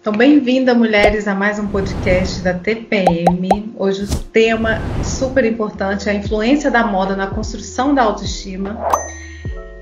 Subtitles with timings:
[0.00, 3.74] Então, bem-vinda, mulheres, a mais um podcast da TPM.
[3.76, 8.78] Hoje o tema super importante é a influência da moda na construção da autoestima.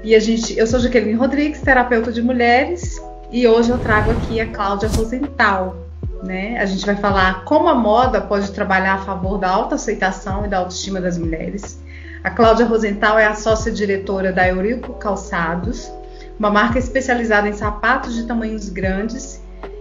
[0.02, 3.00] E a gente, eu sou Jaqueline Rodrigues, terapeuta de mulheres,
[3.30, 5.86] e hoje eu trago aqui a Cláudia Rosenthal.
[6.24, 6.58] Né?
[6.58, 10.58] A gente vai falar como a moda pode trabalhar a favor da autoaceitação e da
[10.58, 11.80] autoestima das mulheres.
[12.24, 15.88] A Cláudia Rosenthal é a sócia diretora da Eurico Calçados,
[16.36, 19.37] uma marca especializada em sapatos de tamanhos grandes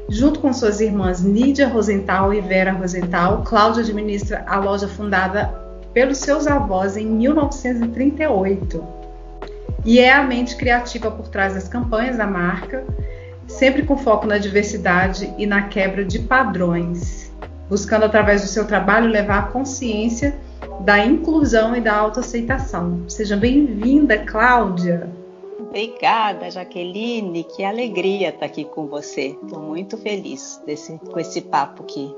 [0.10, 5.54] Junto com suas irmãs Nídia Rosenthal e Vera Rosenthal, Cláudia administra a loja fundada
[5.94, 8.84] pelos seus avós em 1938.
[9.84, 12.86] E é a mente criativa por trás das campanhas da marca,
[13.48, 17.30] sempre com foco na diversidade e na quebra de padrões,
[17.70, 20.36] buscando através do seu trabalho levar a consciência
[20.86, 23.04] da inclusão e da autoaceitação.
[23.10, 25.10] Seja bem-vinda, Cláudia!
[25.78, 27.44] Obrigada, Jaqueline.
[27.44, 29.38] Que alegria estar aqui com você.
[29.44, 32.12] Estou muito feliz desse, com esse papo que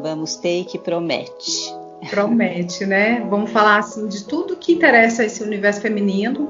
[0.00, 1.74] vamos ter e que promete.
[2.08, 3.26] Promete, né?
[3.28, 6.48] Vamos falar assim de tudo que interessa esse universo feminino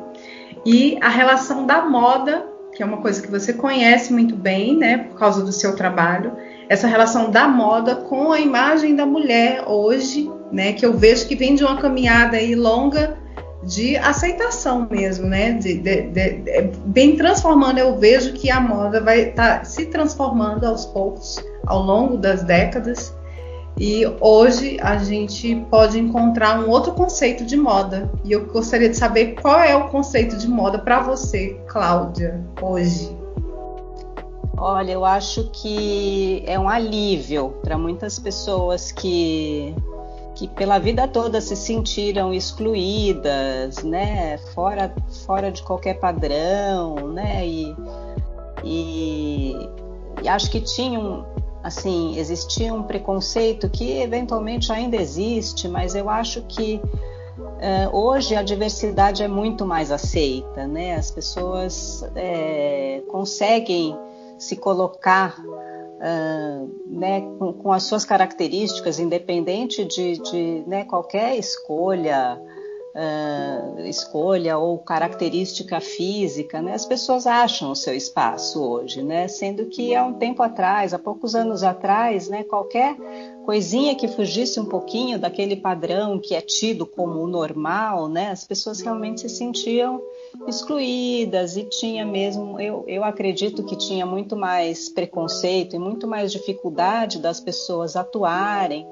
[0.62, 4.98] e a relação da moda, que é uma coisa que você conhece muito bem, né,
[4.98, 6.36] por causa do seu trabalho.
[6.68, 11.34] Essa relação da moda com a imagem da mulher hoje, né, que eu vejo que
[11.34, 13.21] vem de uma caminhada aí longa
[13.62, 15.52] de aceitação mesmo, né?
[15.52, 20.66] De, de, de, bem transformando, eu vejo que a moda vai estar tá se transformando
[20.66, 23.14] aos poucos ao longo das décadas.
[23.78, 28.10] E hoje a gente pode encontrar um outro conceito de moda.
[28.24, 33.16] E eu gostaria de saber qual é o conceito de moda para você, Cláudia, hoje.
[34.58, 39.74] Olha, eu acho que é um alívio para muitas pessoas que
[40.34, 44.94] que pela vida toda se sentiram excluídas, né, fora,
[45.26, 47.76] fora de qualquer padrão, né, e,
[48.64, 49.68] e,
[50.22, 51.26] e acho que tinham,
[51.62, 56.80] assim, existia um preconceito que eventualmente ainda existe, mas eu acho que
[57.38, 63.96] uh, hoje a diversidade é muito mais aceita, né, as pessoas é, conseguem
[64.38, 65.36] se colocar
[66.86, 72.40] né, com, com, as suas características, independente de, de né, qualquer escolha,
[72.94, 79.66] uh, escolha ou característica física, né, as pessoas acham o seu espaço hoje, né, sendo
[79.66, 82.96] que há um tempo atrás, há poucos anos atrás, né, qualquer
[83.44, 88.80] coisinha que fugisse um pouquinho daquele padrão que é tido como normal, né, as pessoas
[88.80, 90.00] realmente se sentiam
[90.46, 96.32] excluídas e tinha mesmo, eu, eu acredito que tinha muito mais preconceito e muito mais
[96.32, 98.86] dificuldade das pessoas atuarem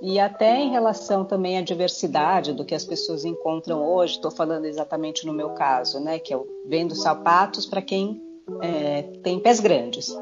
[0.00, 4.66] e até em relação também à diversidade do que as pessoas encontram hoje, estou falando
[4.66, 8.22] exatamente no meu caso, né, que eu vendo sapatos para quem
[8.60, 10.14] é, tem pés grandes.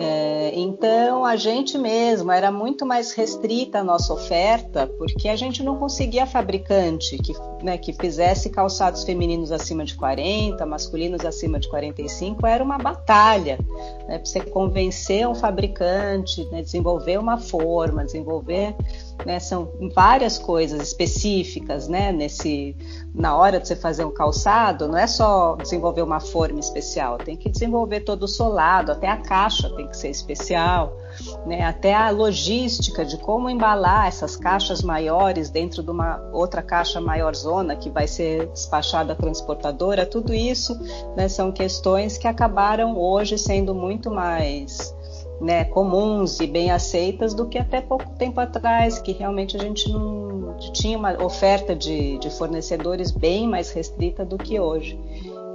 [0.00, 5.60] É, então a gente mesmo era muito mais restrita a nossa oferta, porque a gente
[5.60, 7.32] não conseguia fabricante que,
[7.64, 13.58] né, que fizesse calçados femininos acima de 40, masculinos acima de 45, era uma batalha
[14.06, 18.76] né, para você convencer um fabricante, né, desenvolver uma forma, desenvolver
[19.24, 22.76] né, são várias coisas específicas, né, nesse,
[23.14, 27.36] na hora de você fazer um calçado, não é só desenvolver uma forma especial, tem
[27.36, 30.96] que desenvolver todo o solado, até a caixa tem que ser especial,
[31.44, 37.00] né, até a logística de como embalar essas caixas maiores dentro de uma outra caixa
[37.00, 40.78] maior zona que vai ser despachada à transportadora, tudo isso
[41.16, 44.96] né, são questões que acabaram hoje sendo muito mais
[45.40, 49.90] né, comuns e bem aceitas do que até pouco tempo atrás, que realmente a gente
[49.92, 54.98] não tinha uma oferta de, de fornecedores bem mais restrita do que hoje.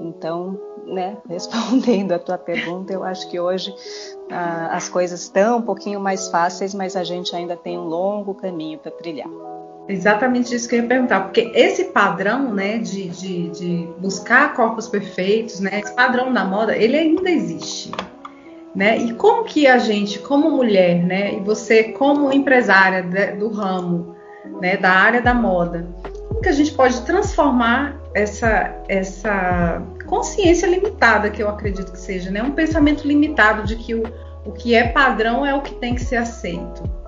[0.01, 3.73] Então, né, respondendo a tua pergunta, eu acho que hoje
[4.31, 8.33] ah, as coisas estão um pouquinho mais fáceis, mas a gente ainda tem um longo
[8.33, 9.29] caminho para trilhar.
[9.85, 14.87] Exatamente isso que eu ia perguntar, porque esse padrão, né, de, de, de buscar corpos
[14.87, 17.72] perfeitos, né, esse padrão da moda, ele ainda existe
[18.75, 18.97] né?
[18.97, 23.03] E como que a gente, como mulher, né, e você como empresária
[23.37, 24.15] do ramo,
[24.59, 25.87] né, da área da moda,
[26.27, 32.31] como que a gente pode transformar essa essa consciência limitada que eu acredito que seja,
[32.31, 34.03] né, um pensamento limitado de que o,
[34.45, 37.02] o que é padrão é o que tem que ser aceito.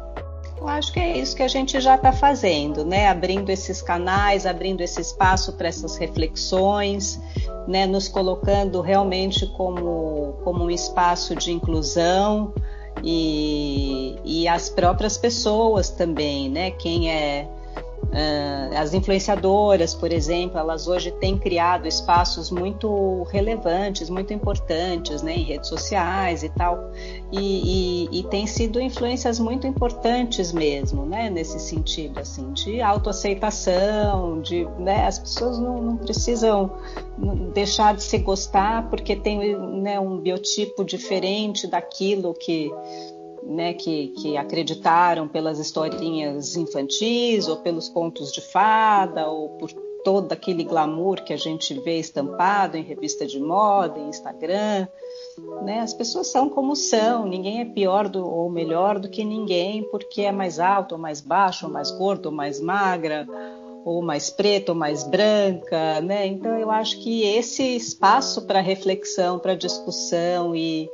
[0.58, 3.08] Eu acho que é isso que a gente já está fazendo, né?
[3.08, 7.20] Abrindo esses canais, abrindo esse espaço para essas reflexões,
[7.68, 7.86] né?
[7.86, 12.54] Nos colocando realmente como, como um espaço de inclusão
[13.04, 16.72] e, e as próprias pessoas também, né?
[16.72, 17.48] Quem é
[18.76, 25.44] as influenciadoras, por exemplo, elas hoje têm criado espaços muito relevantes, muito importantes, né, em
[25.44, 26.92] redes sociais e tal,
[27.32, 34.40] e, e, e têm sido influências muito importantes mesmo, né, nesse sentido, assim, de autoaceitação,
[34.42, 36.72] de, né, as pessoas não, não precisam
[37.54, 42.72] deixar de se gostar porque tem né, um biotipo diferente daquilo que
[43.46, 49.72] né, que, que acreditaram pelas historinhas infantis ou pelos contos de fada ou por
[50.04, 54.88] todo aquele glamour que a gente vê estampado em revista de moda, em Instagram.
[55.64, 55.80] Né?
[55.80, 60.22] As pessoas são como são, ninguém é pior do, ou melhor do que ninguém porque
[60.22, 63.28] é mais alto ou mais baixo, ou mais gordo ou mais magra,
[63.86, 66.26] ou mais preta ou mais branca, né?
[66.26, 70.90] Então eu acho que esse espaço para reflexão, para discussão e,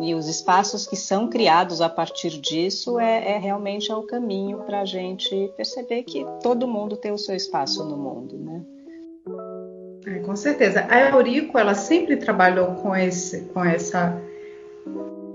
[0.00, 4.58] e, os espaços que são criados a partir disso é, é realmente é o caminho
[4.58, 8.62] para a gente perceber que todo mundo tem o seu espaço no mundo, né?
[10.06, 10.86] É, com certeza.
[10.88, 14.22] A Eurico, ela sempre trabalhou com esse, com essa,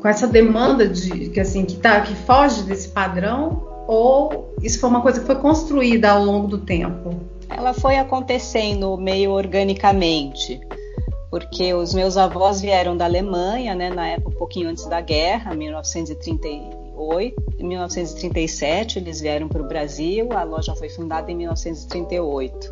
[0.02, 4.90] com essa demanda de que assim que tá, que foge desse padrão ou isso foi
[4.90, 7.16] uma coisa que foi construída ao longo do tempo?
[7.50, 10.60] Ela foi acontecendo meio organicamente,
[11.30, 15.54] porque os meus avós vieram da Alemanha, né, na época um pouquinho antes da guerra,
[15.54, 20.30] 1938, 1937, eles vieram para o Brasil.
[20.34, 22.70] A loja foi fundada em 1938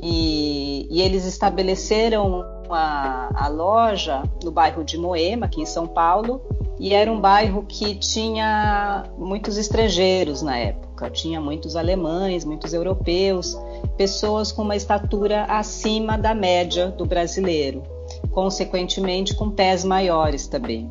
[0.00, 6.57] e, e eles estabeleceram a, a loja no bairro de Moema, aqui em São Paulo
[6.78, 13.58] e era um bairro que tinha muitos estrangeiros na época, tinha muitos alemães, muitos europeus,
[13.96, 17.82] pessoas com uma estatura acima da média do brasileiro,
[18.30, 20.88] consequentemente com pés maiores também.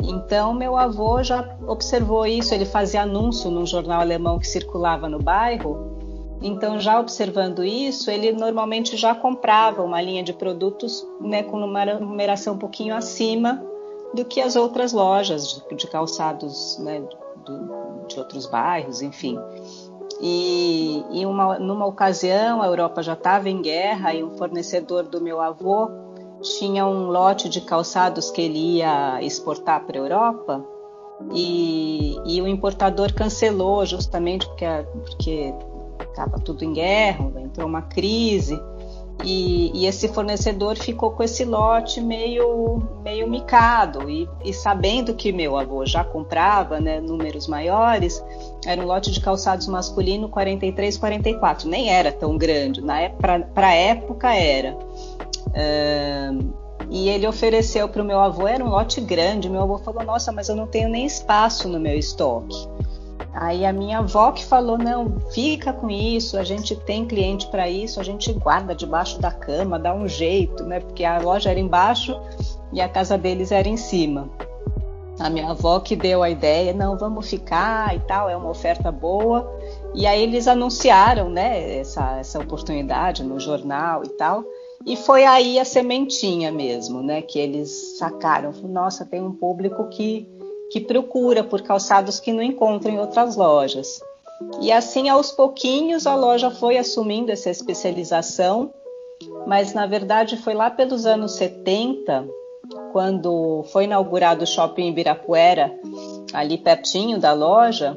[0.00, 5.18] Então, meu avô já observou isso, ele fazia anúncio num jornal alemão que circulava no
[5.18, 5.94] bairro.
[6.42, 11.86] Então, já observando isso, ele normalmente já comprava uma linha de produtos né, com uma
[11.86, 13.64] numeração um pouquinho acima
[14.14, 17.02] do que as outras lojas de, calçados né,
[17.44, 19.38] do, de outros bairros, enfim.
[20.20, 25.20] E, e uma, numa ocasião, a Europa já estava em guerra e um fornecedor do
[25.20, 25.90] meu avô
[26.40, 30.64] tinha um lote de calçados que ele ia exportar para a Europa
[31.32, 35.54] e, e, o importador cancelou justamente porque
[36.00, 38.60] estava tudo em guerra, entrou uma crise
[39.24, 44.10] e, e, esse fornecedor ficou com esse lote meio, meio micado.
[44.10, 48.22] E, e, sabendo que meu avô já comprava né, números maiores,
[48.66, 51.68] era um lote de calçados masculino 43, 44.
[51.68, 52.82] Nem era tão grande,
[53.18, 54.76] para a época era.
[56.90, 59.48] E ele ofereceu para o meu avô, era um lote grande.
[59.48, 62.68] Meu avô falou: Nossa, mas eu não tenho nem espaço no meu estoque.
[63.34, 67.68] Aí a minha avó que falou: não, fica com isso, a gente tem cliente para
[67.68, 70.78] isso, a gente guarda debaixo da cama, dá um jeito, né?
[70.78, 72.18] Porque a loja era embaixo
[72.72, 74.30] e a casa deles era em cima.
[75.18, 78.92] A minha avó que deu a ideia: não, vamos ficar e tal, é uma oferta
[78.92, 79.50] boa.
[79.94, 84.44] E aí eles anunciaram, né, essa, essa oportunidade no jornal e tal.
[84.86, 88.52] E foi aí a sementinha mesmo, né, que eles sacaram.
[88.64, 90.28] Nossa, tem um público que
[90.74, 94.00] que procura por calçados que não encontra em outras lojas.
[94.60, 98.74] E assim, aos pouquinhos, a loja foi assumindo essa especialização,
[99.46, 102.26] mas na verdade foi lá pelos anos 70,
[102.90, 105.72] quando foi inaugurado o shopping Ibirapuera,
[106.32, 107.96] ali pertinho da loja,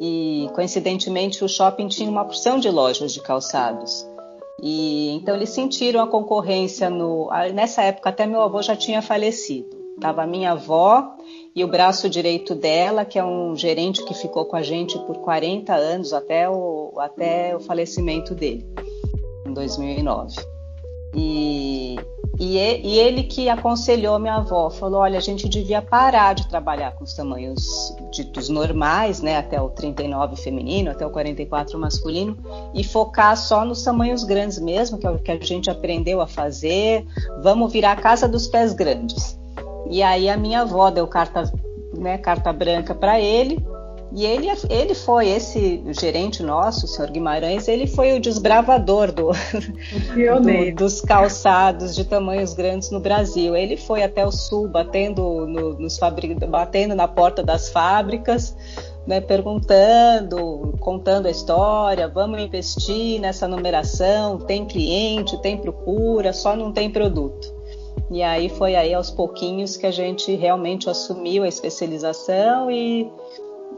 [0.00, 4.08] e coincidentemente o shopping tinha uma porção de lojas de calçados.
[4.62, 7.28] E então eles sentiram a concorrência no.
[7.52, 9.76] Nessa época até meu avô já tinha falecido.
[10.00, 11.18] Tava minha avó
[11.58, 15.18] e o braço direito dela, que é um gerente que ficou com a gente por
[15.18, 18.64] 40 anos até o, até o falecimento dele,
[19.44, 20.36] em 2009.
[21.16, 21.96] E,
[22.38, 26.92] e, e ele que aconselhou minha avó, falou: olha, a gente devia parar de trabalhar
[26.92, 32.38] com os tamanhos ditos normais, né, até o 39 feminino, até o 44 masculino,
[32.72, 36.28] e focar só nos tamanhos grandes mesmo, que é o que a gente aprendeu a
[36.28, 37.04] fazer.
[37.42, 39.36] Vamos virar a casa dos pés grandes.
[39.88, 41.50] E aí a minha avó deu carta,
[41.96, 43.64] né, carta branca para ele.
[44.10, 49.32] E ele, ele foi esse gerente nosso, o senhor Guimarães, ele foi o desbravador do,
[49.32, 53.54] do, dos calçados de tamanhos grandes no Brasil.
[53.54, 55.98] Ele foi até o sul, batendo, no, nos
[56.48, 58.56] batendo na porta das fábricas,
[59.06, 66.72] né, perguntando, contando a história, vamos investir nessa numeração, tem cliente, tem procura, só não
[66.72, 67.57] tem produto.
[68.10, 73.10] E aí foi aí aos pouquinhos que a gente realmente assumiu a especialização e,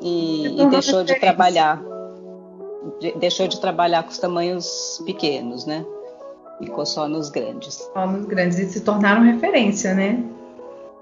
[0.00, 1.82] e, e deixou de trabalhar.
[3.16, 5.84] deixou de trabalhar com os tamanhos pequenos, né?
[6.58, 7.90] Ficou só nos grandes.
[7.92, 10.22] Só nos grandes e se tornaram referência, né?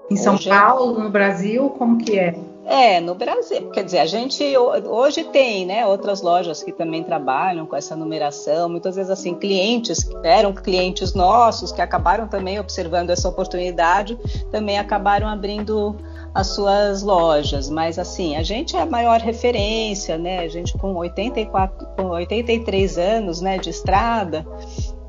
[0.09, 2.35] Em São hoje, Paulo, no Brasil, como que é?
[2.69, 3.71] É, no Brasil.
[3.71, 8.69] Quer dizer, a gente hoje tem, né, outras lojas que também trabalham com essa numeração.
[8.69, 14.15] Muitas vezes, assim, clientes que eram clientes nossos, que acabaram também observando essa oportunidade,
[14.51, 15.97] também acabaram abrindo
[16.31, 20.41] as suas lojas, mas assim, a gente é a maior referência, né?
[20.41, 24.45] A gente com 84, com 83 anos, né, de estrada.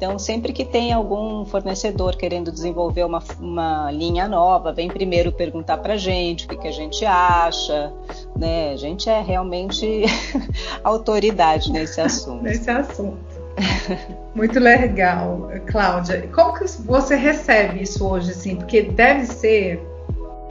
[0.00, 5.76] Então, sempre que tem algum fornecedor querendo desenvolver uma, uma linha nova, vem primeiro perguntar
[5.76, 7.92] para a gente o que, que, a gente acha,
[8.35, 8.73] né?
[8.73, 10.04] A gente é realmente
[10.83, 12.42] autoridade nesse assunto.
[12.42, 13.19] nesse assunto.
[14.35, 16.26] Muito legal, Cláudia.
[16.35, 18.57] Como que você recebe isso hoje, assim?
[18.57, 19.87] Porque deve ser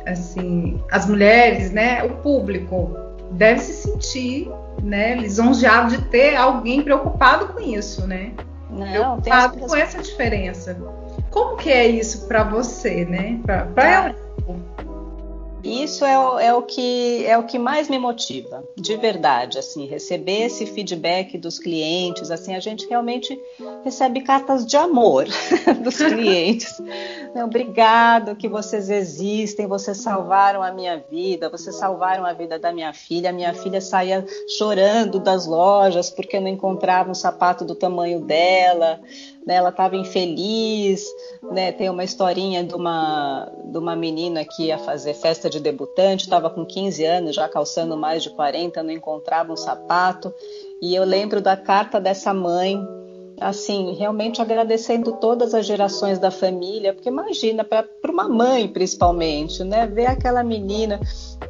[0.05, 2.95] assim, as mulheres, né, o público
[3.31, 4.47] deve se sentir,
[4.83, 8.31] né, lisonjeado de ter alguém preocupado com isso, né?
[8.69, 10.77] Não, preocupado com essa diferença.
[11.31, 13.39] Como que é isso para você, né?
[13.43, 14.15] Para ah,
[15.63, 19.85] isso é o, é o, que é o que mais me motiva, de verdade, assim,
[19.85, 23.39] receber esse feedback dos clientes, assim, a gente realmente
[23.83, 25.25] recebe cartas de amor
[25.83, 26.79] dos clientes.
[27.33, 32.71] Né, obrigado que vocês existem, vocês salvaram a minha vida, vocês salvaram a vida da
[32.71, 33.29] minha filha.
[33.29, 34.25] A minha filha saía
[34.57, 38.99] chorando das lojas porque não encontrava um sapato do tamanho dela
[39.49, 41.03] né, ela estava infeliz,
[41.51, 46.21] né, tem uma historinha de uma, de uma menina que ia fazer festa de debutante,
[46.21, 50.31] estava com 15 anos, já calçando mais de 40, não encontrava um sapato,
[50.79, 52.79] e eu lembro da carta dessa mãe,
[53.41, 59.87] assim, realmente agradecendo todas as gerações da família, porque imagina, para uma mãe principalmente, né,
[59.87, 60.99] ver aquela menina,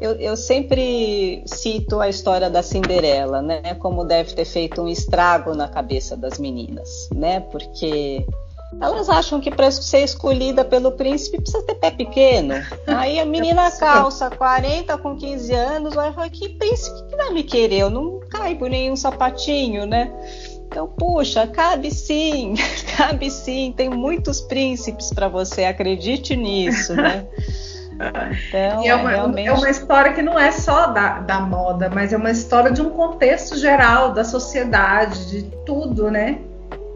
[0.02, 5.54] eu, eu, sempre cito a história da Cinderela, né, como deve ter feito um estrago
[5.54, 8.26] na cabeça das meninas, né, porque
[8.80, 12.54] elas acham que para ser escolhida pelo príncipe precisa ter pé pequeno.
[12.86, 17.44] Aí a menina calça 40 com 15 anos, vai falar: que príncipe que vai me
[17.44, 17.80] querer?
[17.80, 20.12] Eu não caibo nenhum sapatinho, né?
[20.68, 22.54] Então, puxa, cabe sim,
[22.96, 23.74] cabe sim.
[23.76, 27.26] Tem muitos príncipes para você, acredite nisso, né?
[28.00, 29.48] Então, é uma, realmente...
[29.48, 32.82] é uma história que não é só da, da moda, mas é uma história de
[32.82, 36.40] um contexto geral, da sociedade, de tudo, né?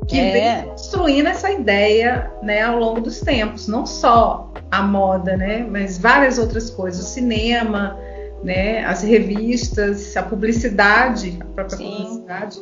[0.08, 0.32] Que é.
[0.32, 5.66] vem construindo essa ideia né, ao longo dos tempos, não só a moda, né?
[5.70, 7.98] Mas várias outras coisas, o cinema,
[8.42, 11.96] né, as revistas, a publicidade, a própria Sim.
[11.96, 12.60] publicidade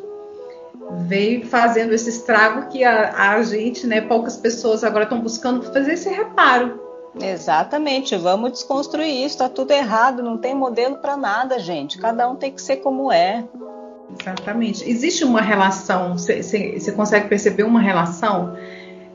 [1.07, 5.93] veio fazendo esse estrago que a, a gente, né, poucas pessoas agora estão buscando fazer
[5.93, 6.90] esse reparo.
[7.19, 11.97] Exatamente, vamos desconstruir isso, tá tudo errado, não tem modelo para nada, gente.
[11.97, 13.43] Cada um tem que ser como é.
[14.19, 14.89] Exatamente.
[14.89, 18.55] Existe uma relação, você consegue perceber uma relação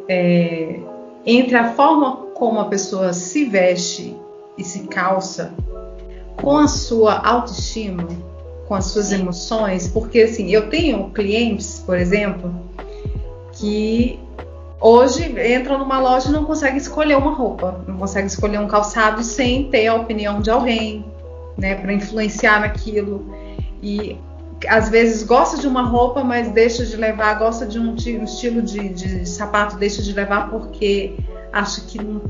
[0.09, 0.79] é,
[1.25, 4.17] entre a forma como a pessoa se veste
[4.59, 5.55] e se calça
[6.37, 8.07] com a sua autoestima?
[8.67, 12.53] com as suas emoções, porque assim, eu tenho clientes, por exemplo,
[13.53, 14.19] que
[14.81, 19.23] hoje entram numa loja e não conseguem escolher uma roupa, não conseguem escolher um calçado
[19.23, 21.05] sem ter a opinião de alguém,
[21.57, 23.35] né, para influenciar naquilo.
[23.83, 24.19] E
[24.69, 28.63] às vezes gosta de uma roupa, mas deixa de levar, gosta de um, um estilo
[28.63, 31.15] de, de, sapato, deixa de levar porque
[31.53, 32.21] acha que não,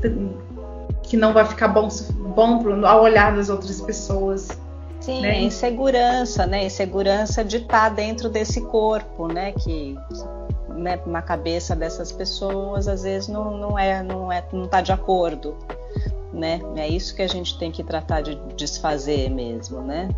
[1.03, 1.87] que não vai ficar bom,
[2.35, 4.49] bom ao olhar das outras pessoas.
[4.99, 5.39] Sim, né?
[5.41, 6.65] insegurança, né?
[6.65, 9.53] Insegurança de estar tá dentro desse corpo, né?
[9.53, 9.95] Que
[10.77, 14.91] né, na cabeça dessas pessoas às vezes não, não é não é não está de
[14.91, 15.57] acordo,
[16.31, 16.61] né?
[16.75, 20.09] É isso que a gente tem que tratar de desfazer mesmo, né?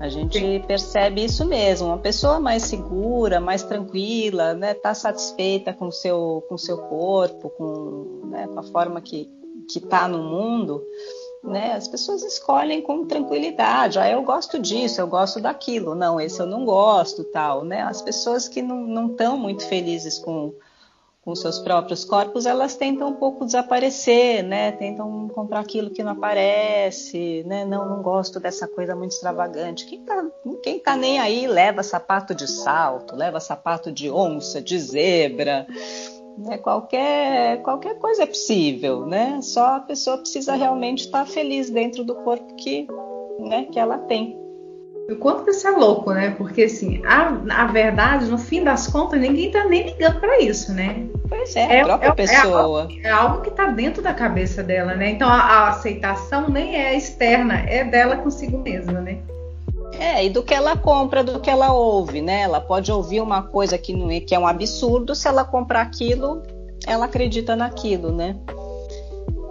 [0.00, 0.62] A gente Sim.
[0.66, 4.72] percebe isso mesmo, uma pessoa mais segura, mais tranquila, né?
[4.72, 9.30] Tá satisfeita com o seu com seu corpo, com, né, com a forma que
[9.68, 10.82] que está no mundo
[11.42, 11.72] né?
[11.72, 13.98] As pessoas escolhem com tranquilidade.
[13.98, 15.94] Ah, eu gosto disso, eu gosto daquilo.
[15.94, 17.82] Não, esse eu não gosto, tal, né?
[17.82, 20.54] As pessoas que não estão muito felizes com
[21.22, 24.72] com seus próprios corpos, elas tentam um pouco desaparecer, né?
[24.72, 27.64] Tentam comprar aquilo que não aparece, né?
[27.64, 29.84] Não, não gosto dessa coisa muito extravagante.
[29.84, 30.24] Quem tá,
[30.62, 35.66] quem tá nem aí leva sapato de salto, leva sapato de onça, de zebra,
[36.38, 36.58] né?
[36.58, 39.38] Qualquer, qualquer coisa é possível, né?
[39.42, 42.86] Só a pessoa precisa realmente estar feliz dentro do corpo que,
[43.38, 44.38] né, que ela tem.
[45.10, 46.34] O quanto que isso é louco, né?
[46.38, 50.72] Porque assim, a, a verdade, no fim das contas, ninguém tá nem ligando para isso,
[50.72, 51.08] né?
[51.28, 52.88] Pois é, é a própria é, pessoa.
[53.02, 55.10] É, é, algo que tá dentro da cabeça dela, né?
[55.10, 59.18] Então a, a aceitação nem é externa, é dela consigo mesma, né?
[60.00, 62.40] É, e do que ela compra, do que ela ouve, né?
[62.40, 65.82] Ela pode ouvir uma coisa que, não é, que é um absurdo, se ela comprar
[65.82, 66.42] aquilo,
[66.86, 68.34] ela acredita naquilo, né?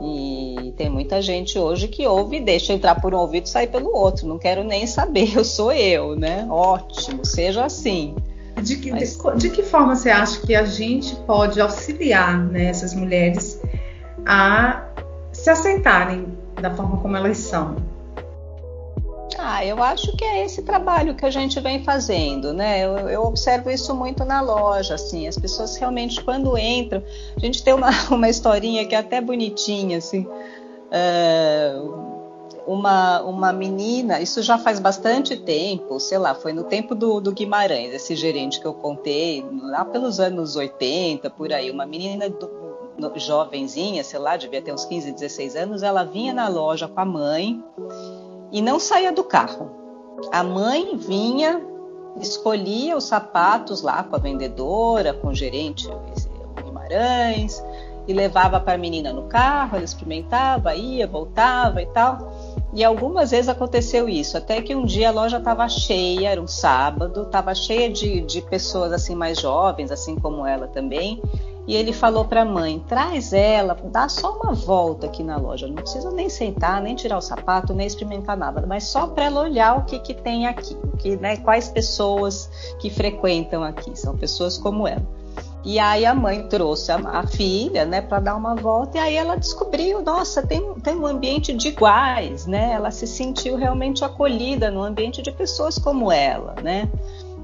[0.01, 3.67] E tem muita gente hoje que ouve e deixa entrar por um ouvido e sair
[3.67, 4.27] pelo outro.
[4.27, 6.47] Não quero nem saber, eu sou eu, né?
[6.49, 8.15] Ótimo, seja assim.
[8.59, 9.17] De que, Mas...
[9.17, 13.61] de, de que forma você acha que a gente pode auxiliar né, essas mulheres
[14.25, 14.83] a
[15.31, 16.25] se aceitarem
[16.59, 17.75] da forma como elas são?
[19.37, 22.83] Ah, eu acho que é esse trabalho que a gente vem fazendo, né?
[22.83, 27.03] Eu, eu, observo isso muito na loja, assim, as pessoas realmente quando entram,
[27.35, 32.09] a gente tem uma, uma historinha que é até bonitinha, assim, uh,
[32.65, 37.31] uma, uma menina, isso já faz bastante tempo, sei lá, foi no tempo do, do
[37.31, 42.49] Guimarães, esse gerente que eu contei, lá pelos anos 80, por aí, uma menina do,
[43.15, 47.05] jovenzinha, sei lá, devia ter uns 15, 16 anos, ela vinha na loja com a
[47.05, 47.63] mãe
[48.51, 49.71] e não saía do carro.
[50.31, 51.61] A mãe vinha,
[52.19, 57.63] escolhia os sapatos lá com a vendedora, com o gerente o Guimarães,
[58.07, 62.33] e levava para a menina no carro, ela experimentava, ia, voltava e tal.
[62.73, 66.47] E algumas vezes aconteceu isso, até que um dia a loja estava cheia, era um
[66.47, 71.21] sábado, estava cheia de, de pessoas assim mais jovens, assim como ela também,
[71.69, 75.67] e ele falou para a mãe: traz ela, dá só uma volta aqui na loja.
[75.67, 79.41] Não precisa nem sentar, nem tirar o sapato, nem experimentar nada, mas só para ela
[79.41, 82.49] olhar o que, que tem aqui, que, né, quais pessoas
[82.79, 83.95] que frequentam aqui.
[83.95, 85.05] São pessoas como ela.
[85.63, 89.15] E aí a mãe trouxe a, a filha, né, para dar uma volta e aí
[89.15, 92.71] ela descobriu, nossa, tem, tem um ambiente de iguais, né?
[92.71, 96.89] Ela se sentiu realmente acolhida no ambiente de pessoas como ela, né?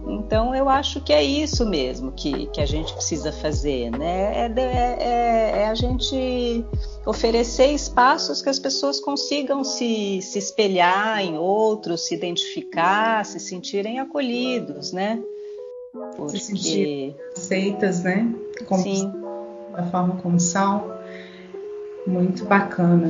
[0.08, 4.46] Então eu acho que é isso mesmo que, que a gente precisa fazer, né?
[4.46, 6.64] É, é, é, é, a gente
[7.06, 14.00] oferecer espaços que as pessoas consigam se, se espelhar em outros, se identificar, se sentirem
[14.00, 15.22] acolhidos, né?
[16.16, 16.38] Porque...
[16.38, 18.32] Se sentir aceitas, né?
[18.68, 19.12] Como, Sim.
[19.72, 20.94] Da forma como são.
[22.06, 23.08] Muito bacana.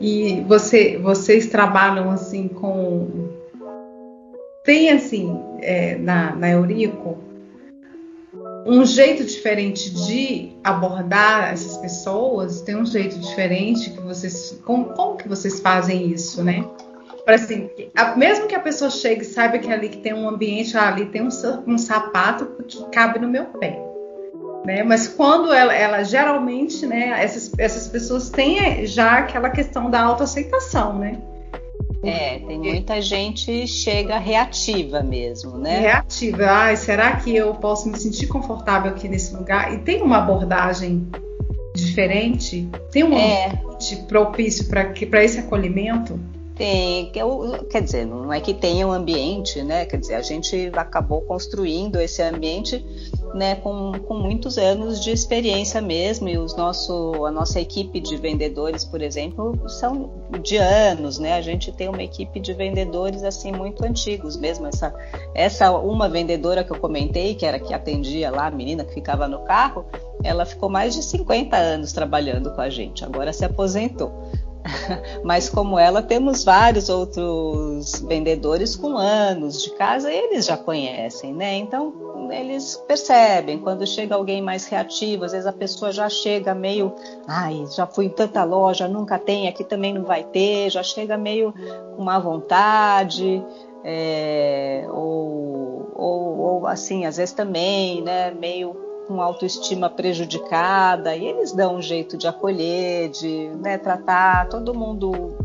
[0.00, 3.31] E você, vocês trabalham assim com
[4.64, 7.18] tem assim é, na, na Eurico
[8.64, 14.60] um jeito diferente de abordar essas pessoas, tem um jeito diferente que vocês.
[14.64, 16.64] Como, como que vocês fazem isso, né?
[17.24, 20.28] Para assim, a, mesmo que a pessoa chegue e saiba que ali que tem um
[20.28, 21.28] ambiente, ah, ali tem um,
[21.66, 23.80] um sapato que cabe no meu pé.
[24.64, 24.84] Né?
[24.84, 30.98] Mas quando ela, ela geralmente, né, essas, essas pessoas têm já aquela questão da autoaceitação,
[30.98, 31.18] né?
[32.02, 35.78] É, tem muita gente chega reativa mesmo, né?
[35.78, 36.46] Reativa.
[36.46, 39.72] Ai, será que eu posso me sentir confortável aqui nesse lugar?
[39.72, 41.06] E tem uma abordagem
[41.74, 42.68] diferente?
[42.90, 43.46] Tem um é.
[43.46, 46.18] ambiente propício para esse acolhimento?
[46.56, 47.10] Tem,
[47.70, 49.86] quer dizer, não é que tenha um ambiente, né?
[49.86, 52.84] Quer dizer, a gente acabou construindo esse ambiente
[53.34, 58.16] né, com, com muitos anos de experiência mesmo, e os nosso, a nossa equipe de
[58.16, 60.10] vendedores, por exemplo, são
[60.42, 61.34] de anos, né?
[61.34, 64.66] A gente tem uma equipe de vendedores assim muito antigos mesmo.
[64.66, 64.94] Essa,
[65.34, 69.26] essa uma vendedora que eu comentei, que era que atendia lá, a menina que ficava
[69.26, 69.84] no carro,
[70.22, 74.12] ela ficou mais de 50 anos trabalhando com a gente, agora se aposentou.
[75.24, 81.56] Mas como ela, temos vários outros vendedores com anos de casa, eles já conhecem, né?
[81.56, 86.94] Então eles percebem quando chega alguém mais reativo, às vezes a pessoa já chega meio,
[87.26, 91.16] ai, já fui em tanta loja, nunca tem, aqui também não vai ter, já chega
[91.16, 91.52] meio
[91.96, 93.44] com má vontade,
[93.84, 101.52] é, ou, ou, ou assim, às vezes também, né, meio com autoestima prejudicada, e eles
[101.52, 105.36] dão um jeito de acolher, de né, tratar todo mundo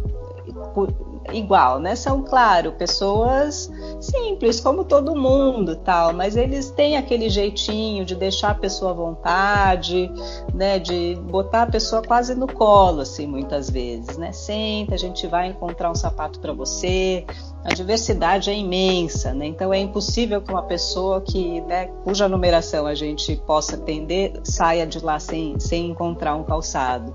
[1.33, 1.95] igual, né?
[1.95, 8.51] São, claro, pessoas simples, como todo mundo, tal, mas eles têm aquele jeitinho de deixar
[8.51, 10.11] a pessoa à vontade,
[10.53, 10.79] né?
[10.79, 14.31] De botar a pessoa quase no colo, assim, muitas vezes, né?
[14.31, 17.25] Senta, a gente vai encontrar um sapato para você,
[17.67, 19.45] a diversidade é imensa, né?
[19.45, 24.87] então é impossível que uma pessoa que, né, cuja numeração a gente possa atender saia
[24.87, 27.13] de lá sem, sem encontrar um calçado.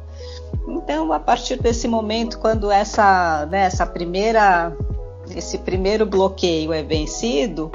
[0.69, 4.77] Então, a partir desse momento, quando essa, né, essa primeira,
[5.35, 7.71] esse primeiro bloqueio é vencido,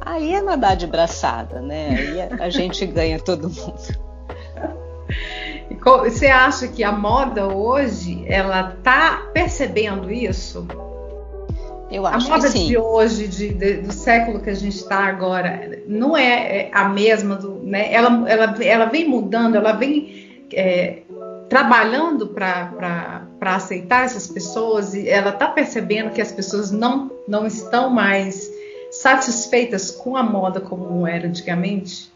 [0.00, 1.88] aí é nadar de braçada, né?
[1.90, 4.08] Aí a gente ganha todo mundo.
[6.04, 10.66] Você acha que a moda hoje ela está percebendo isso?
[11.90, 12.66] Eu acho a moda que sim.
[12.66, 16.88] de hoje, de, de, do século que a gente está agora, não é, é a
[16.88, 17.92] mesma do, né?
[17.92, 20.98] Ela, ela, ela vem mudando, ela vem é,
[21.48, 27.90] trabalhando para aceitar essas pessoas e ela está percebendo que as pessoas não, não estão
[27.90, 28.50] mais
[28.90, 32.10] satisfeitas com a moda como era antigamente?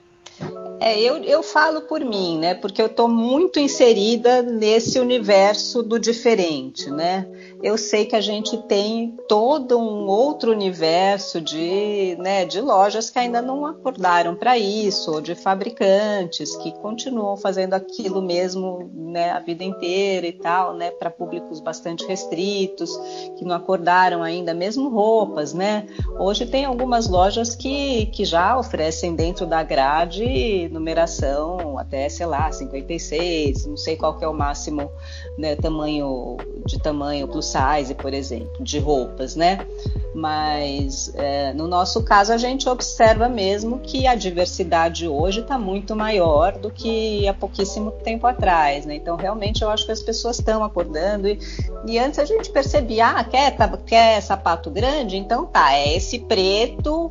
[0.81, 2.55] É, eu, eu falo por mim, né?
[2.55, 7.27] Porque eu estou muito inserida nesse universo do diferente, né?
[7.63, 13.21] Eu sei que a gente tem todo um outro universo de, né, de lojas que
[13.21, 19.39] ainda não acordaram para isso, ou de fabricantes que continuam fazendo aquilo mesmo, né, a
[19.39, 22.99] vida inteira e tal, né, para públicos bastante restritos,
[23.39, 25.87] que não acordaram ainda, mesmo roupas, né?
[26.19, 32.51] Hoje tem algumas lojas que, que já oferecem dentro da grade numeração até, sei lá,
[32.51, 34.91] 56, não sei qual que é o máximo
[35.39, 39.67] né, tamanho de tamanho plus size, por exemplo, de roupas, né?
[40.15, 45.97] Mas é, no nosso caso a gente observa mesmo que a diversidade hoje está muito
[45.97, 48.95] maior do que há pouquíssimo tempo atrás, né?
[48.95, 51.39] Então realmente eu acho que as pessoas estão acordando e,
[51.87, 55.17] e antes a gente percebia, ah, quer, tá, quer sapato grande?
[55.17, 57.11] Então tá, é esse preto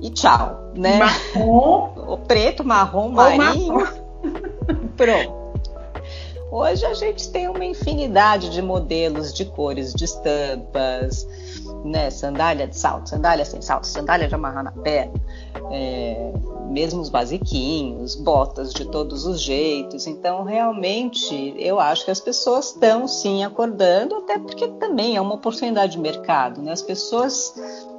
[0.00, 0.98] e tchau, né?
[0.98, 1.88] Marrom.
[2.08, 3.74] O preto, marrom, marinho.
[3.74, 4.08] Marrom.
[4.96, 5.37] Pronto.
[6.50, 11.28] Hoje a gente tem uma infinidade de modelos, de cores, de estampas,
[11.84, 12.10] né?
[12.10, 15.12] Sandália de salto, sandália sem salto, sandália de amarrar na perna,
[15.70, 16.32] é,
[16.70, 20.06] mesmo os basiquinhos, botas de todos os jeitos.
[20.06, 25.34] Então, realmente, eu acho que as pessoas estão sim acordando, até porque também é uma
[25.34, 26.72] oportunidade de mercado, né?
[26.72, 27.54] As pessoas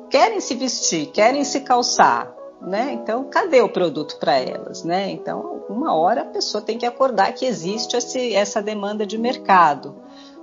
[0.09, 2.91] querem se vestir, querem se calçar, né?
[2.93, 5.09] Então, cadê o produto para elas, né?
[5.11, 9.95] Então, uma hora a pessoa tem que acordar que existe esse, essa demanda de mercado.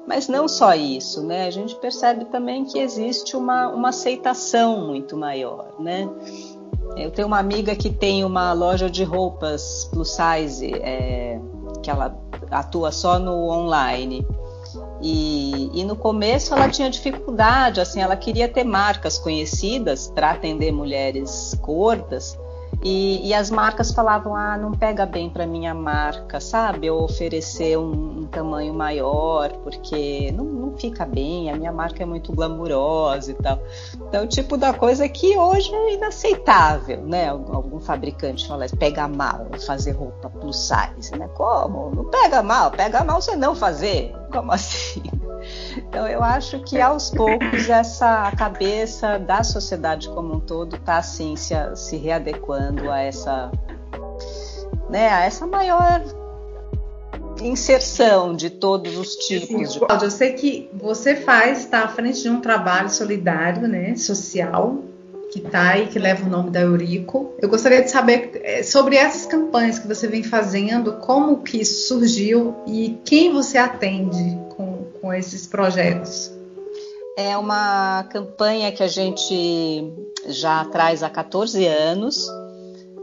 [0.07, 1.46] Mas não só isso, né?
[1.46, 6.09] A gente percebe também que existe uma, uma aceitação muito maior, né?
[6.96, 11.40] Eu tenho uma amiga que tem uma loja de roupas plus size, é,
[11.83, 12.16] que ela
[12.50, 14.24] atua só no online.
[15.00, 20.72] E, e, no começo ela tinha dificuldade, assim, ela queria ter marcas conhecidas para atender
[20.72, 22.38] mulheres gordas.
[22.82, 26.86] E, e, as marcas falavam, ah, não pega bem para minha marca, sabe?
[26.86, 32.06] Eu oferecer um, um tamanho maior, porque não, não, fica bem, a minha marca é
[32.06, 33.58] muito glamurosa e tal.
[33.94, 37.28] Então, o tipo da coisa que hoje é inaceitável, né?
[37.28, 41.28] Algum fabricante fala, pega mal fazer roupa plus size, né?
[41.34, 41.90] Como?
[41.94, 44.14] Não pega mal, pega mal você não fazer.
[44.30, 45.02] Como assim?
[45.96, 51.37] Então eu acho que aos poucos essa cabeça da sociedade como um todo está assim
[51.37, 53.50] se, se readequando a essa,
[54.90, 56.04] né, a essa maior
[57.40, 59.78] inserção de todos os tipos.
[59.78, 64.76] Cláudia, eu sei que você faz, está à frente de um trabalho solidário, né, social,
[65.32, 67.32] que está aí, que leva o nome da Eurico.
[67.38, 71.88] Eu gostaria de saber é, sobre essas campanhas que você vem fazendo, como que isso
[71.88, 74.44] surgiu e quem você atende
[75.06, 76.32] com, esses projetos.
[77.16, 79.92] É uma campanha que a gente
[80.26, 82.26] já traz há 14 anos,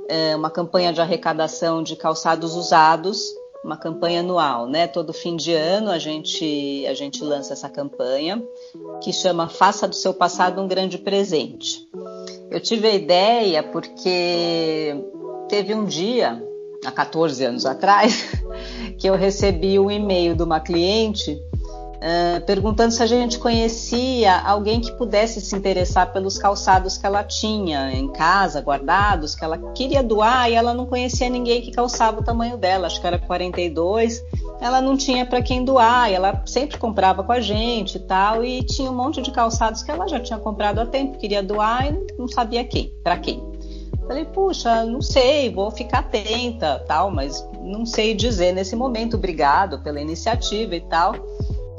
[0.09, 3.23] é uma campanha de arrecadação de calçados usados,
[3.63, 4.85] uma campanha anual, né?
[4.85, 8.43] Todo fim de ano a gente a gente lança essa campanha
[9.01, 11.87] que chama Faça do seu passado um grande presente.
[12.51, 14.93] Eu tive a ideia porque
[15.47, 16.43] teve um dia,
[16.85, 18.29] há 14 anos atrás,
[18.99, 21.41] que eu recebi um e-mail de uma cliente
[22.03, 27.23] uh, perguntando se a gente conhecia alguém que pudesse se interessar pelos calçados que ela
[27.23, 32.19] tinha em casa, guardados, que ela queria doar e ela não conhecia ninguém que calçava
[32.19, 34.21] o tamanho dela, acho que era 42
[34.63, 38.45] ela não tinha para quem doar, e ela sempre comprava com a gente e tal,
[38.45, 41.87] e tinha um monte de calçados que ela já tinha comprado há tempo, queria doar
[41.87, 43.43] e não sabia quem, para quem.
[44.07, 49.15] Falei, puxa, não sei, vou ficar atenta, tal, mas não sei dizer nesse momento.
[49.15, 51.13] Obrigado pela iniciativa e tal.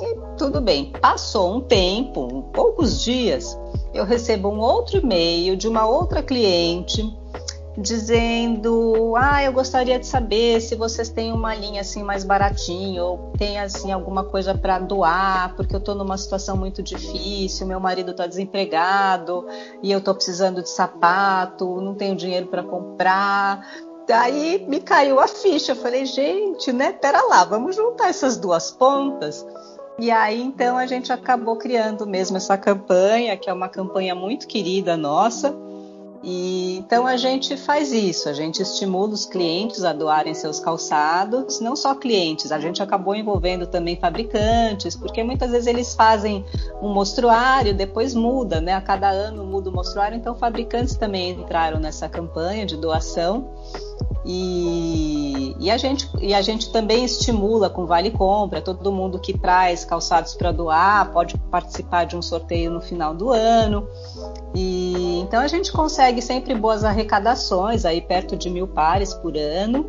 [0.01, 0.93] E tudo bem.
[1.01, 3.59] Passou um tempo, poucos dias,
[3.93, 7.03] eu recebo um outro e-mail de uma outra cliente
[7.77, 13.33] dizendo: "Ah, eu gostaria de saber se vocês têm uma linha assim mais baratinha ou
[13.37, 18.13] tem assim alguma coisa para doar, porque eu estou numa situação muito difícil, meu marido
[18.13, 19.47] está desempregado
[19.83, 23.67] e eu estou precisando de sapato, não tenho dinheiro para comprar".
[24.07, 28.71] Daí me caiu a ficha, eu falei: "Gente, né, pera lá, vamos juntar essas duas
[28.71, 29.45] pontas".
[29.99, 34.47] E aí então a gente acabou criando mesmo essa campanha, que é uma campanha muito
[34.47, 35.55] querida nossa
[36.25, 41.61] e, então a gente faz isso, a gente estimula os clientes a doarem seus calçados,
[41.61, 46.43] não só clientes, a gente acabou envolvendo também fabricantes, porque muitas vezes eles fazem
[46.81, 48.73] um mostruário, depois muda, né?
[48.73, 53.51] A cada ano muda o mostruário, então fabricantes também entraram nessa campanha de doação.
[54.27, 59.37] E, e, a gente, e a gente também estimula com Vale Compra, todo mundo que
[59.37, 63.87] traz calçados para doar pode participar de um sorteio no final do ano.
[64.55, 69.89] E então a gente consegue sempre boas arrecadações, aí perto de mil pares por ano,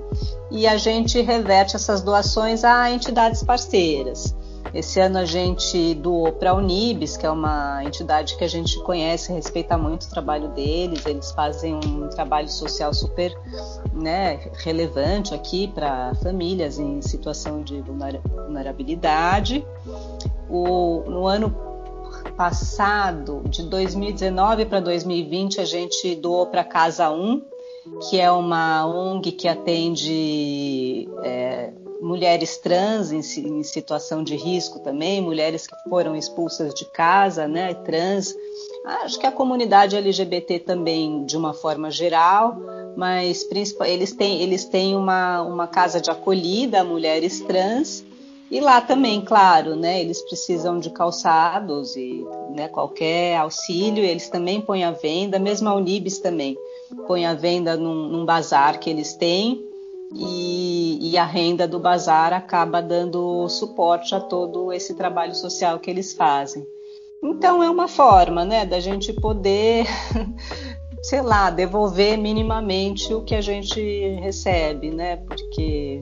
[0.51, 4.35] e a gente reverte essas doações a entidades parceiras.
[4.73, 8.77] Esse ano a gente doou para a Unibis, que é uma entidade que a gente
[8.83, 11.05] conhece, respeita muito o trabalho deles.
[11.05, 13.33] Eles fazem um trabalho social super
[13.93, 19.65] né, relevante aqui para famílias em situação de vulnerabilidade.
[20.49, 21.74] O, no ano
[22.31, 27.41] passado, de 2019 para 2020, a gente doou para Casa 1,
[28.09, 35.21] que é uma ONG que atende é, mulheres trans em, em, situação de risco também,
[35.21, 38.33] mulheres que foram expulsas de casa, né, trans.
[38.85, 42.57] Acho que a comunidade LGBT também, de uma forma geral,
[42.95, 43.47] mas
[43.85, 48.03] eles têm, eles têm uma, uma casa de acolhida a mulheres trans.
[48.49, 54.61] E lá também, claro, né, eles precisam de calçados e né, qualquer auxílio, eles também
[54.61, 56.55] põem à venda, mesmo a Unibis também
[57.07, 59.65] põe à venda num, num bazar que eles têm
[60.13, 65.89] e, e, a renda do bazar acaba dando suporte a todo esse trabalho social que
[65.89, 66.65] eles fazem.
[67.23, 69.85] Então é uma forma, né, da gente poder,
[71.01, 73.81] sei lá, devolver minimamente o que a gente
[74.21, 76.01] recebe, né, porque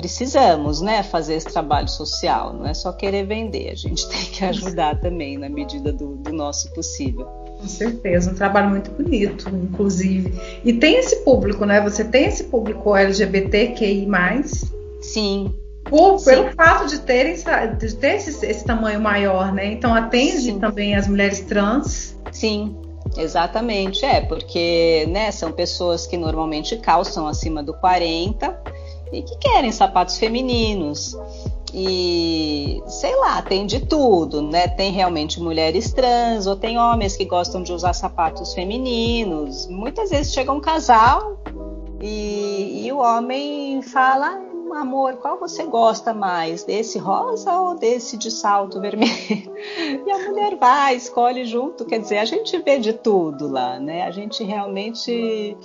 [0.00, 2.54] precisamos, né, fazer esse trabalho social.
[2.54, 6.32] Não é só querer vender, a gente tem que ajudar também na medida do, do
[6.32, 7.26] nosso possível.
[7.58, 10.32] Com certeza, um trabalho muito bonito, inclusive.
[10.64, 11.82] E tem esse público, né?
[11.82, 14.08] Você tem esse público LGBTQI+.
[15.02, 15.54] Sim.
[15.84, 16.30] Por, Sim.
[16.30, 17.34] Pelo fato de, terem,
[17.78, 19.66] de ter esse, esse tamanho maior, né?
[19.66, 20.58] Então atende Sim.
[20.58, 22.16] também as mulheres trans.
[22.32, 22.74] Sim,
[23.18, 24.06] exatamente.
[24.06, 28.79] É, porque né, são pessoas que normalmente calçam acima do 40
[29.12, 31.16] e que querem sapatos femininos.
[31.72, 34.66] E sei lá, tem de tudo, né?
[34.66, 39.68] Tem realmente mulheres trans, ou tem homens que gostam de usar sapatos femininos.
[39.68, 41.38] Muitas vezes chega um casal
[42.00, 44.40] e, e o homem fala:
[44.74, 46.64] amor, qual você gosta mais?
[46.64, 49.10] Desse rosa ou desse de salto vermelho?
[50.06, 51.84] E a mulher vai, escolhe junto.
[51.84, 54.02] Quer dizer, a gente vê de tudo lá, né?
[54.02, 55.56] A gente realmente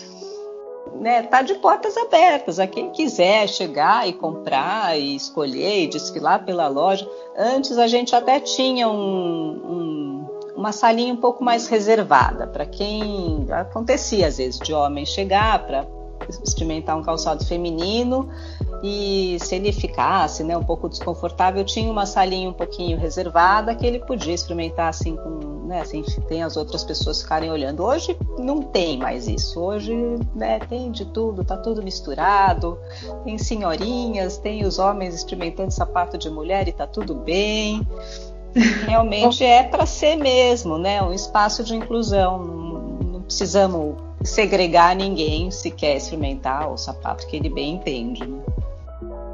[0.99, 6.45] né, tá de portas abertas a quem quiser chegar e comprar e escolher e desfilar
[6.45, 7.07] pela loja.
[7.37, 13.45] Antes a gente até tinha um, um, uma salinha um pouco mais reservada para quem
[13.51, 15.85] acontecia às vezes de homem chegar para
[16.43, 18.29] experimentar um calçado feminino
[18.83, 23.85] e se ele ficasse né, um pouco desconfortável, tinha uma salinha um pouquinho reservada que
[23.85, 27.83] ele podia experimentar assim com, né, assim, tem as outras pessoas ficarem olhando.
[27.83, 29.59] Hoje não tem mais isso.
[29.59, 29.93] Hoje
[30.33, 32.77] né, tem de tudo, tá tudo misturado.
[33.23, 37.85] Tem senhorinhas, tem os homens experimentando sapato de mulher e tá tudo bem.
[38.85, 41.01] Realmente é para ser mesmo, né?
[41.01, 42.37] Um espaço de inclusão.
[42.37, 42.79] Não,
[43.13, 48.25] não precisamos segregar ninguém se quer experimentar o sapato que ele bem entende.
[48.25, 48.39] Né?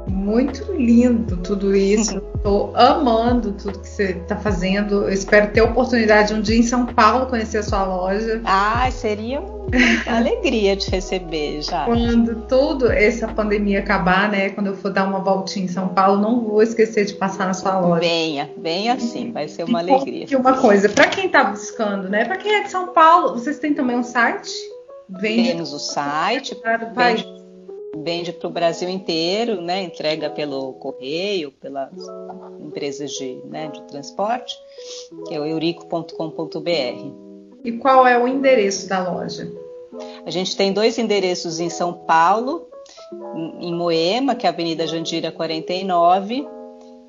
[0.08, 2.22] Muito lindo tudo isso.
[2.36, 5.04] Estou amando tudo que você está fazendo.
[5.04, 8.40] Eu espero ter a oportunidade um dia em São Paulo conhecer a sua loja.
[8.44, 9.62] Ah, seria uma
[10.06, 11.84] alegria de receber já.
[11.84, 14.50] Quando tudo essa pandemia acabar, né?
[14.50, 17.54] Quando eu for dar uma voltinha em São Paulo, não vou esquecer de passar na
[17.54, 18.00] sua loja.
[18.00, 20.26] Venha, venha sim, vai ser uma e alegria.
[20.28, 22.24] E uma coisa, para quem está buscando, né?
[22.24, 24.52] Para quem é de São Paulo, vocês têm também um site?
[25.08, 26.56] Vende Temos o site,
[26.96, 27.41] vende,
[27.96, 29.82] vende para o Brasil inteiro, né?
[29.82, 31.92] Entrega pelo correio, pelas
[32.60, 34.56] empresas de, né, de transporte,
[35.26, 37.12] que é o eurico.com.br.
[37.64, 39.50] E qual é o endereço da loja?
[40.24, 42.66] A gente tem dois endereços em São Paulo,
[43.60, 46.48] em Moema, que é a Avenida Jandira 49,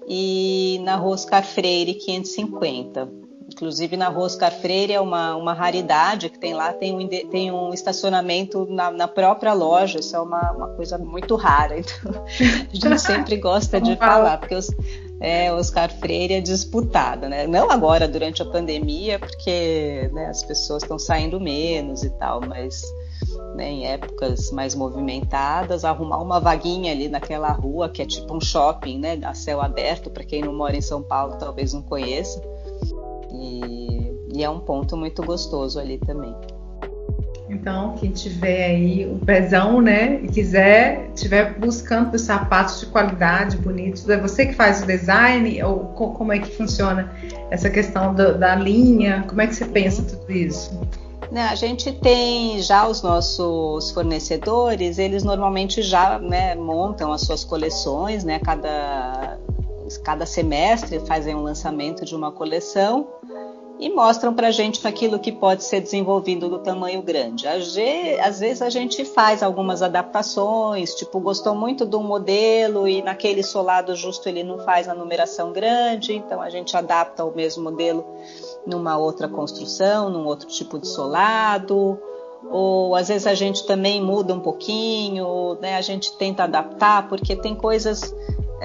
[0.08, 3.22] e na Rua Oscar Freire 550.
[3.47, 7.51] Inclusive na Rua Oscar Freire é uma, uma raridade que tem lá, tem um, tem
[7.51, 11.75] um estacionamento na, na própria loja, isso é uma, uma coisa muito rara.
[12.73, 14.69] Então a gente sempre gosta de falar, porque os,
[15.19, 17.47] é, Oscar Freire é disputada, né?
[17.47, 22.84] Não agora durante a pandemia, porque né, as pessoas estão saindo menos e tal, mas
[23.56, 28.41] né, em épocas mais movimentadas, arrumar uma vaguinha ali naquela rua que é tipo um
[28.41, 32.41] shopping, né, a céu aberto, para quem não mora em São Paulo talvez não conheça
[33.34, 36.36] e, e é um ponto muito gostoso ali também.
[37.50, 43.58] Então, quem tiver aí o pezão, né, e quiser, estiver buscando os sapatos de qualidade,
[43.58, 47.13] bonitos, é você que faz o design ou como é que funciona
[47.52, 49.24] essa questão do, da linha?
[49.28, 50.80] Como é que você pensa tudo isso?
[51.32, 57.43] Né, a gente tem já os nossos fornecedores, eles normalmente já né, montam as suas
[57.43, 58.39] coleções, né?
[58.39, 59.39] Cada,
[60.04, 63.08] cada semestre fazem um lançamento de uma coleção
[63.84, 67.46] e mostram para a gente aquilo que pode ser desenvolvido do tamanho grande.
[67.46, 73.93] Às vezes a gente faz algumas adaptações, tipo, gostou muito do modelo e naquele solado
[73.93, 78.06] justo ele não faz a numeração grande, então a gente adapta o mesmo modelo
[78.65, 82.00] numa outra construção, num outro tipo de solado.
[82.50, 85.76] Ou às vezes a gente também muda um pouquinho, né?
[85.76, 88.15] a gente tenta adaptar, porque tem coisas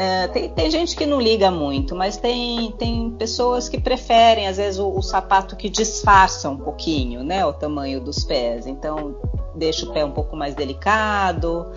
[0.00, 4.56] é, tem, tem, gente que não liga muito, mas tem, tem pessoas que preferem, às
[4.56, 8.68] vezes, o, o, sapato que disfarça um pouquinho, né, o tamanho dos pés.
[8.68, 9.16] Então,
[9.56, 11.72] deixa o pé um pouco mais delicado,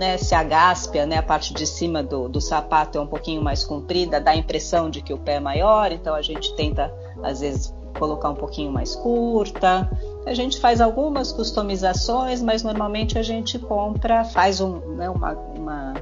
[0.00, 3.42] né, se a gáspia, né, a parte de cima do, do sapato é um pouquinho
[3.42, 6.90] mais comprida, dá a impressão de que o pé é maior, então a gente tenta,
[7.22, 9.90] às vezes, colocar um pouquinho mais curta.
[10.26, 15.94] A gente faz algumas customizações, mas normalmente a gente compra, faz um, né, uma, uma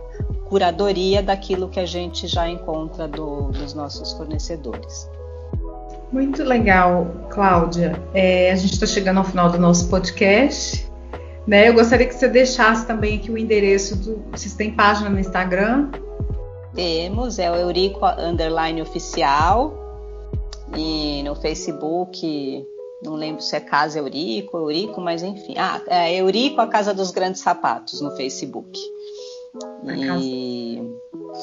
[0.54, 5.10] curadoria daquilo que a gente já encontra do, dos nossos fornecedores.
[6.12, 8.00] Muito legal, Cláudia.
[8.14, 10.88] É, a gente está chegando ao final do nosso podcast.
[11.44, 11.68] Né?
[11.68, 14.22] Eu gostaria que você deixasse também aqui o endereço do.
[14.30, 15.90] Vocês têm página no Instagram?
[16.72, 19.74] Temos, é o Eurico Underline Oficial.
[20.76, 22.64] E no Facebook,
[23.02, 25.56] não lembro se é Casa Eurico, Eurico, mas enfim.
[25.58, 28.80] Ah, é Eurico, a Casa dos Grandes Sapatos, no Facebook.
[29.84, 30.82] E...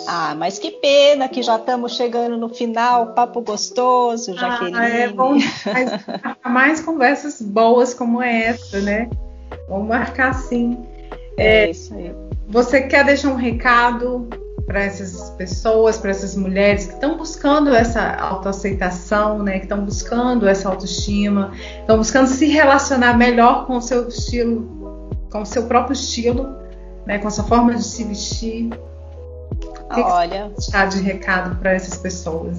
[0.08, 4.78] Ah, mas que pena que já estamos chegando no final, papo gostoso, Jaqueline.
[4.78, 6.06] Ah, é bom mais,
[6.46, 9.10] mais conversas boas como essa, né?
[9.68, 10.78] Vamos marcar sim.
[11.38, 12.14] É, é isso aí.
[12.48, 14.28] Você quer deixar um recado
[14.66, 19.60] para essas pessoas, para essas mulheres que estão buscando essa autoaceitação, né?
[19.60, 25.42] Que estão buscando essa autoestima, estão buscando se relacionar melhor com o seu estilo, com
[25.42, 26.61] o seu próprio estilo,
[27.06, 28.70] né, com a sua forma de se vestir?
[28.72, 32.58] O que Olha, que você de recado para essas pessoas?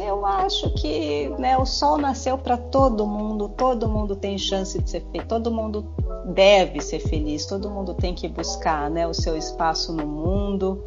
[0.00, 4.88] Eu acho que né, o sol nasceu para todo mundo, todo mundo tem chance de
[4.88, 5.86] ser feliz, todo mundo
[6.26, 10.84] deve ser feliz, todo mundo tem que buscar né, o seu espaço no mundo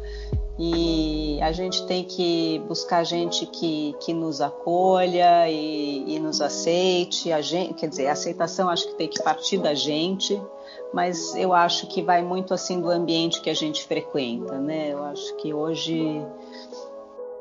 [0.58, 7.32] e a gente tem que buscar gente que, que nos acolha e, e nos aceite.
[7.32, 10.40] A gente, quer dizer, a aceitação acho que tem que partir da gente
[10.92, 14.92] mas eu acho que vai muito assim do ambiente que a gente frequenta, né?
[14.92, 16.22] Eu acho que hoje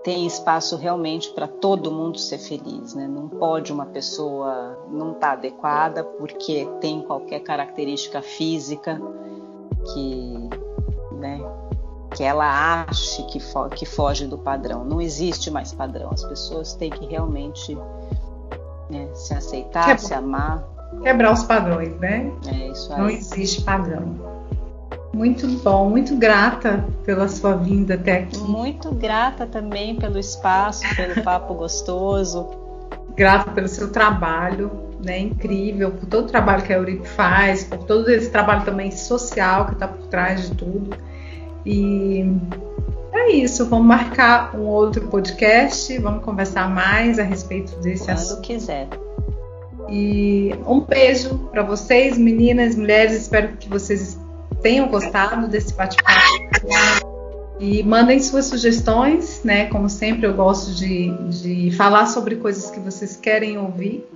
[0.03, 3.07] tem espaço realmente para todo mundo ser feliz, né?
[3.07, 8.99] Não pode uma pessoa não estar tá adequada porque tem qualquer característica física
[9.93, 10.49] que,
[12.15, 14.83] que ela ache que, fo que foge do padrão.
[14.83, 16.09] Não existe mais padrão.
[16.11, 17.77] As pessoas têm que realmente
[18.89, 20.71] né, se aceitar, se amar
[21.01, 22.31] quebrar os padrões, né?
[22.47, 22.99] É isso aí.
[22.99, 24.31] Não existe padrão.
[25.13, 28.39] Muito bom, muito grata pela sua vinda até aqui.
[28.39, 32.49] Muito grata também pelo espaço, pelo papo gostoso.
[33.15, 34.71] Grata pelo seu trabalho,
[35.03, 35.19] né?
[35.19, 39.65] Incrível, por todo o trabalho que a Eurico faz, por todo esse trabalho também social
[39.65, 40.95] que está por trás de tudo.
[41.65, 42.25] E
[43.13, 48.35] é isso, vamos marcar um outro podcast, vamos conversar mais a respeito desse Quando assunto.
[48.35, 48.87] Quando quiser.
[49.89, 53.13] E um beijo para vocês, meninas, mulheres.
[53.13, 54.17] Espero que vocês
[54.61, 56.21] tenham gostado desse bate-papo.
[57.59, 59.65] E mandem suas sugestões, né?
[59.65, 64.07] Como sempre, eu gosto de, de falar sobre coisas que vocês querem ouvir.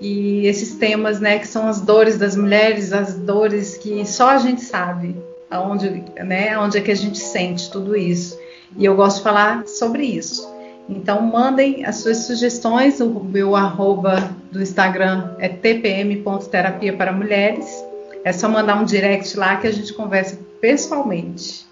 [0.00, 4.38] E esses temas, né, que são as dores das mulheres, as dores que só a
[4.38, 5.14] gente sabe,
[5.50, 8.38] aonde, né, aonde é que a gente sente tudo isso.
[8.76, 10.48] E eu gosto de falar sobre isso.
[10.88, 17.84] Então mandem as suas sugestões, o meu arroba do Instagram é tpm.terapia para mulheres.
[18.24, 21.66] É só mandar um direct lá que a gente conversa pessoalmente.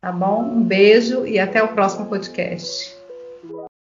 [0.00, 0.42] Tá bom?
[0.42, 2.95] Um beijo e até o próximo podcast.